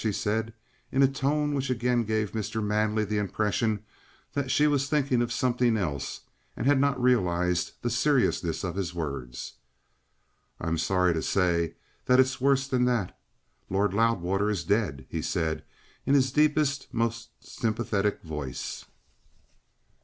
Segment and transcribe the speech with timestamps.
[0.01, 0.51] she said,
[0.91, 2.59] in a tone which again gave Mr.
[2.63, 3.85] Manley the impression
[4.33, 6.21] that she was thinking of something else
[6.57, 9.57] and had not realized the seriousness of his words.
[10.59, 11.75] "I'm sorry to say
[12.05, 13.15] that it's worse than that.
[13.69, 15.63] Lord Loudwater is dead," he said,
[16.07, 18.85] in his deepest, most sympathetic voice.